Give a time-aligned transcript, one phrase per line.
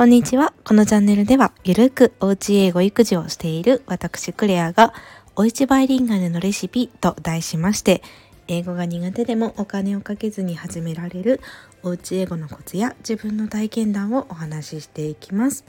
[0.00, 0.54] こんにちは。
[0.64, 4.94] このチャンネルでは、ゆるくおうち英語育児をしている私クレアが、
[5.36, 8.02] おうちバイリンガルのレシピと題しまして、
[8.48, 11.42] 英語が苦手でもお金をかけずに始められる
[11.82, 15.66] おうち英語のコツや自分の体験談をお話ししていきます。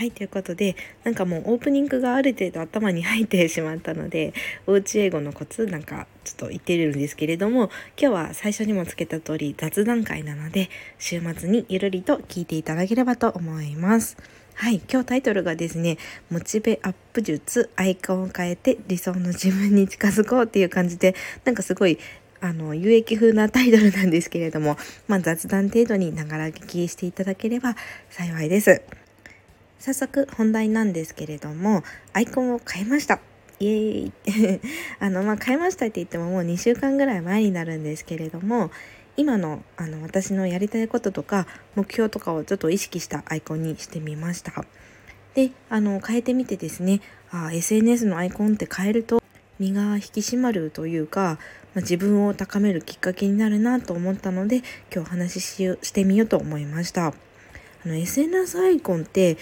[0.00, 4.32] はい、ということで、なんかもうオープニングがある程度頭に入ってしまったので、
[4.66, 7.64] おうち英語のコツなんかちょっと言ってるんですけれども、
[8.00, 14.16] 今日は最初にもつけた通り雑談会なので、週末にゆるりと聞いていただければと思います。
[14.54, 15.98] はい、今日タイトルがですね、
[16.30, 21.14] モチベアップ術、アイコンを変えて理想の自分に近づこうっていう感じで、
[21.44, 21.98] なんかすごい
[22.40, 24.78] あの、有益風なタイトルなんですけれども、
[25.08, 27.76] まあ、雑談程度にながら聞きしていただければ
[28.08, 28.80] 幸いです。
[29.80, 33.18] 早速本題なんですけれどもアイコンを変えました。
[33.58, 34.60] イエーイ。
[35.00, 38.70] あのまあ変えましたって言ってももう2週間ぐらい前になるんですけれども
[39.16, 44.64] 今のあの私のやりたいこととか目標とかをちょっと意識したアイコンにしてみました。
[45.34, 49.22] であの変えてみてですねあ SNS のアイコンって変えると
[49.58, 51.38] 身が引き締まるというか、
[51.74, 57.14] まあ、自分を高めるきっかけになるなと思ったので今日お話しししてみようと思いました。
[57.82, 59.38] あの SNS アイコンって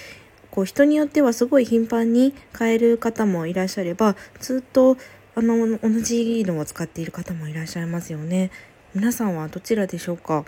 [0.58, 4.96] こう人によってはすごい頻繁に変える方もいらっしゃればずっと
[5.36, 8.50] あの同じのを使っている方もいらっしゃいますよね。
[8.92, 10.44] 皆さんはどちらでしょうか？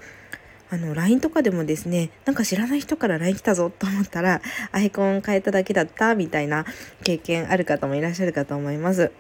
[0.69, 6.65] あの LINE とかでもですねなんか知らない人から LINE 来たぞと思ったらアイコン変えただけだったみたいな
[7.05, 9.13] 経験ある方もいらっしゃるかと思います。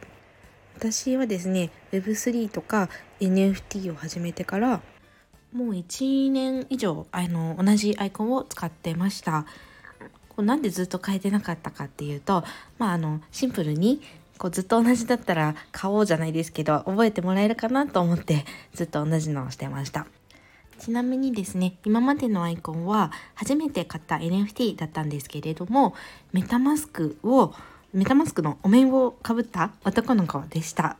[0.77, 2.88] 私はですね Web3 とか
[3.20, 4.80] NFT を始めてから
[5.52, 9.47] もう1年以上あの同じアイコンを使ってました。
[10.41, 12.44] こうなんでずっと変えてなかったかっていうと、
[12.78, 14.00] まあ、あのシンプルに
[14.38, 20.06] こうずっと同じだったら買おうじゃないですけど覚えてもらえるかなと思ってずっと同じのをしてました。
[20.78, 25.94] ちなみにですね今までのアイコンは初めて買った NFT だったんですけれども
[26.32, 27.53] メタマスクを
[27.93, 30.97] メタマスクのお面をかぶった男の子でした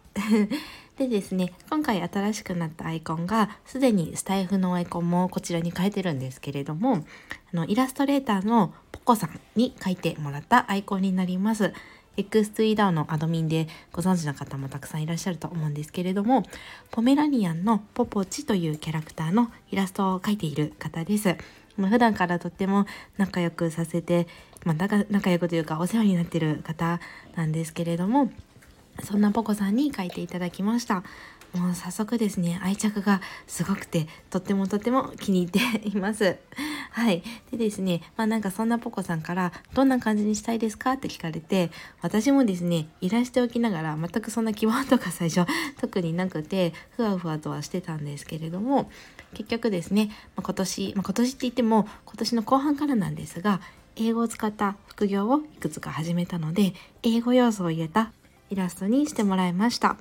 [1.01, 7.07] でですね今回新しくなったアイコンがすでにスタイフのアイコンもこちらに変えてるんですけれども
[7.55, 11.73] あのイラストレーターのポコさんに書いてもらったアイコンになります。
[12.19, 16.43] X3DAO のアドミンでご存知の方もたくさんいらっしゃると思うんですけれども
[16.91, 21.37] ポメラニアンのポポチというキャラクターのイラストを描いている方です。
[21.79, 22.85] ま、普段からとっても
[23.17, 24.27] 仲良くさせて、
[24.67, 27.01] まあ、仲良くというかお世話になってる方
[27.37, 28.31] なんですけれども
[29.05, 31.03] そんなポコさんに書いていただきました。
[31.53, 36.37] もう早速ですね、愛着がすごくて、とってもとっても気に入っています。
[36.93, 37.25] はい。
[37.51, 40.93] でですね、まあなんかそんなポコさんから、どんな感じにしたいですか？
[40.93, 41.73] って聞かれて、
[42.03, 45.45] 私もですね、いらしておきながら、全くそんな希望とか最初、
[45.81, 48.89] 特になくて、ふわふわとはしてたんですけれども、
[49.35, 53.61] 結局ですね、まあ、今年、まあ、今年って言っても、今年の後半からなんですが、
[53.97, 58.13] 英語を使った副業をいくつか始めたので、英語要素を入れた
[58.51, 59.97] イラストにしてもらいました。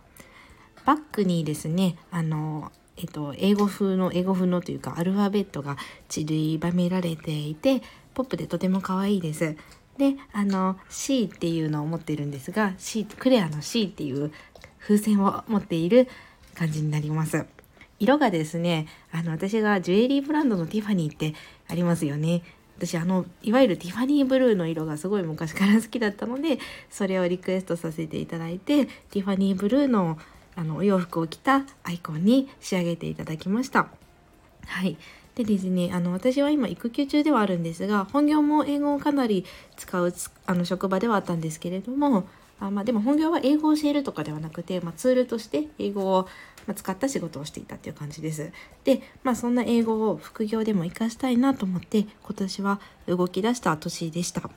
[0.85, 5.77] バックにですね、あの、えっと、英語風の、英語風のというか、アルファベットが
[6.09, 7.81] 散りばめられていて、
[8.13, 9.55] ポップでとても可愛いです。
[9.97, 14.31] で、あの、C っていうのを持ってるんですが、C、クレアの C っていう
[14.79, 16.07] 風船を持っている
[16.55, 17.45] 感じになります。
[17.99, 21.35] 色がですね、あの、私がジュエリーブランドのティファニーって
[21.67, 22.41] ありますよね。
[22.79, 26.59] 私あのいわゆるティファニーブルーの色がすごい昔から好きだったので
[26.89, 30.17] それをリクエストさせていただいてティファニーブルーの
[30.55, 33.87] あのお洋服を着たアイコンに仕上げていただきました。
[34.65, 34.97] はい
[35.35, 39.45] でですねあの私は今育休中ではあるんですが本業も英語をかなり
[39.77, 40.13] 使う
[40.47, 42.27] あの職場ではあったんですけれども
[42.59, 46.27] あまあ、でも本業は英語を教えるとかではなくて、まあ、ツールとして英語を
[46.73, 48.51] 使った仕事をしていたっていう感じです。
[48.83, 54.49] で、まあ、そんな英語を副業でも活かしたいなと思って今年は動き出した年でした。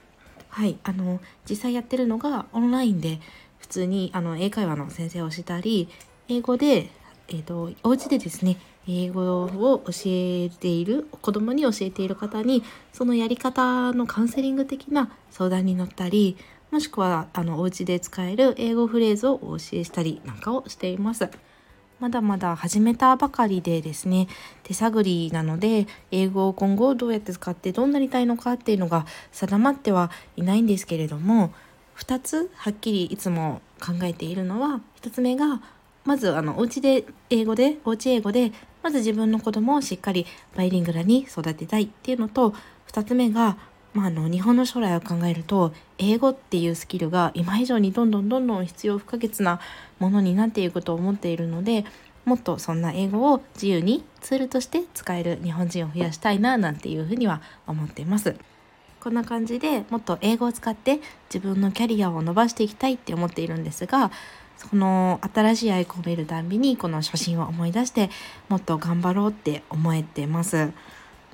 [0.48, 3.20] はい、あの実際やってるのがオンラインで
[3.58, 5.88] 普通にあの英会話の先生をしたり
[6.28, 6.90] 英語で、
[7.28, 12.62] えーと、お家でですね英語を教えている子供に教えている方に
[12.92, 16.36] そのやり方のカウンセリング的な相談に乗ったり
[16.70, 21.30] もしくはあのお家で使える英語フレーズをお教えしたりなんかをしています。
[22.02, 24.26] まだまだ始めたばかりでですね
[24.64, 31.54] 手探りなので英語を今後どうやって使ってどうなりたいのかっていうのが定まってはいないんですけれども
[31.96, 35.62] 2つはっきりいつも考えているのは1つ目が
[36.04, 38.50] まずあのお家で英語でお家英語で
[38.82, 40.26] まず自分の子供をしっかり
[40.56, 42.52] バイリングラに育てたいっていうのと
[42.90, 43.56] 2つ目が
[43.94, 49.60] まあ、あの日本の将来を考えると英語っていうスキルが今以上にどんどんどんどん必要不可欠な
[49.98, 51.84] ものになっていくと思っているので
[52.24, 58.36] もっとそんな英語を自由にツールとして使える日本人を増やしたいななんていうふうには思っています。
[59.00, 64.12] こんな感じでもっと英語を使って自分のキャリアを伸ばしていきたいって思っているんですが
[64.70, 68.10] この新しいアイコンを見るたんびにこの初心を思い出して
[68.48, 70.70] もっと頑張ろうって思えてます。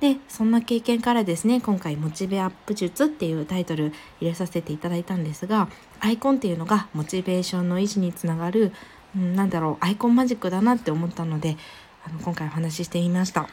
[0.00, 5.68] でそんな経験からですね今回「モチベアップ術」っていうタイトル入れさせていただいたんですが
[6.00, 8.72] アイコンっていうのがモチベーションの維持につながる、
[9.16, 11.56] うん、なんだろうアイコンマジックだなって思ったので
[12.06, 13.48] あの今回お話ししてみました。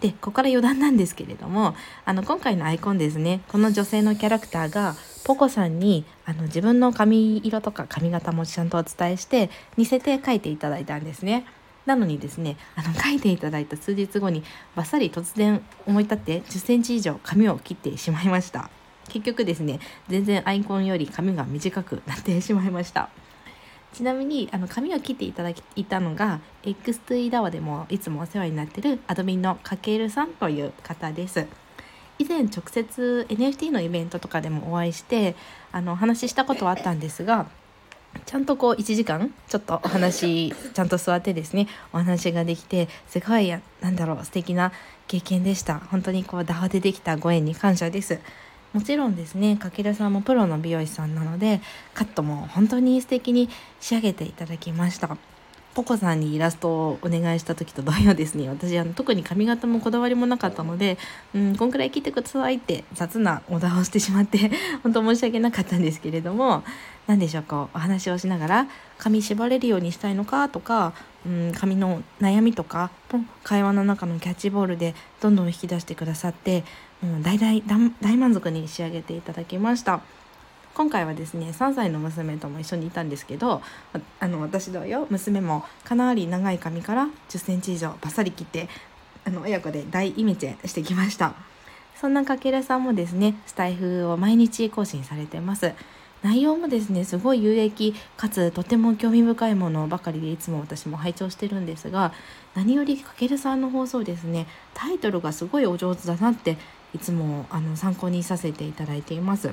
[0.00, 11.46] でここから余談なんですけれどもあの今回のアイコンですねこの女性のキャラクターがポコさんにあの自分の髪色とか髪型もちゃんとお伝えして似せて描いていただいたんですね。
[11.86, 14.42] なのにですねあの書いていただいた数日後に
[14.74, 18.70] バッサリ突然思い立って1 0センチ以上髪を切ってしまいました。
[19.08, 23.10] 結局ですね全然アイコンより髪が短くなってしまいました。
[23.92, 31.46] ちなみにあの髪を切っていただいたのが X2E ダワでもいつもお世話になってるアドミンのかけるさんという方です。
[32.18, 35.34] 以前直接 NFT のイベントとかでもお会いして
[35.72, 37.46] あのお話ししたことはあったんですが
[38.26, 44.72] ちゃんとこう1時間ちょっとお話ちゃんと座ってですねお話ができてすごいなんだろう素敵な
[45.06, 45.78] 経験でした。
[45.78, 48.18] 本当にこうダワでできたご縁に感謝です。
[48.72, 51.60] もちろんですねかけるさんもプロの美容師さんなので
[51.94, 53.48] カットも本当に素敵に
[53.80, 55.16] 仕上げていただきました。
[55.74, 60.98] ポコさんにイラストをお願いした時と同様ですね私あの特に髪型もこだわりもなかったので
[61.34, 64.50] 「うんこんくらい切ってください」って雑なオーダーをしてしまって
[64.82, 66.62] 本当申し訳なかったんですけれども
[67.06, 68.66] 何でしょうかお話をしながら
[68.98, 70.92] 髪縛れるようにしたいのかとか、
[71.26, 72.90] うん、髪の悩みとか
[73.42, 76.64] 会話の中のキャッチボールでどんどん引き出してくださって
[77.02, 77.62] う大大
[78.00, 80.00] 大満足に仕上げていただきました。
[80.74, 83.62] 今回はですね3歳の娘とも一緒にいたんですけど
[84.20, 88.68] あの私同様娘もかなり長い髪から1 0センチ以上バッサリ切って
[89.24, 91.34] あの親子で大イメチェンしてきました
[91.94, 95.72] そんなかけるさんもですねスタイフを毎日更新されてます
[96.22, 102.12] 内容もですねすごい有益かつとても興味深いものばかりでいつも私も拝聴してるんですが
[102.54, 106.56] 何よりかけるさんの放送ですねタイトルがすごいお上手だなって
[106.94, 109.50] いつもあの参考にさせていただいています。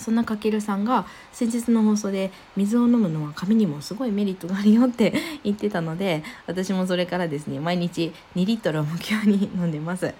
[0.00, 5.12] そんなかけるさんが先日の放送で水を飲むのは髪にもすごいメリットがあるよって
[5.44, 10.12] 言ってたので私もそれからですね毎日2リットルを目標に飲んでます。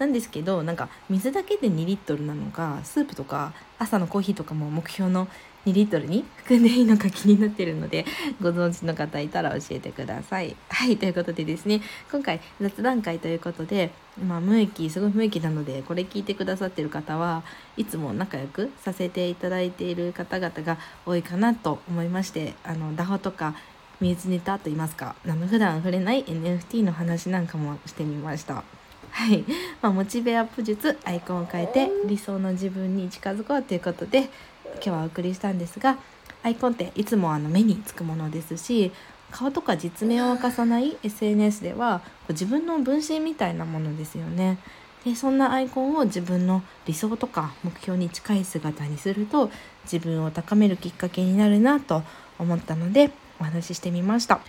[0.00, 5.28] なんですけどなんか水だけで2リットルなのかスープとか朝のコーヒーとかも目標の
[5.66, 8.06] 2リットルに含んでいいのか気になってるので
[8.40, 10.56] ご存知の方いたら教えてください。
[10.70, 13.90] はいということでですね今回雑談会ということで、
[14.26, 17.42] まあ、無益すごい無益なのでこれ聞いてくださってる方は
[17.76, 23.54] いつも仲良くさせていただいている方々が多いかなと思いましてあのダホとか
[24.00, 28.64] 水ネタと言いますかあの普段触れない NFT の話なんかもしてみました。
[29.10, 29.44] はい、
[29.82, 34.30] まあ、モチベアップ術アイコンを変えて理想の自分に近づこうということで
[34.74, 35.98] 今日はお送りしたんですが
[36.42, 38.92] アイコンっていつもあの目につくものですし
[39.30, 44.58] 顔とか実名を明かさない SNS では自分の分身みたいなものですよね。
[45.04, 49.50] でそんなアイコンを自分の理想とか目標に近い姿にすると
[49.84, 52.02] 自分を高めるきっかけになるなと
[52.38, 53.10] 思ったので
[53.40, 54.40] お話ししてみました。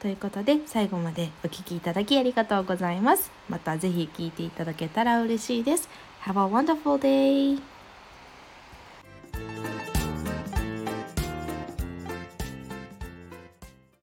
[0.00, 3.30] ということで最後までお聴きいただきありがとうございます。
[3.48, 5.88] また是非聴いていただけたら嬉しいです。
[6.22, 7.77] Have a wonderful day!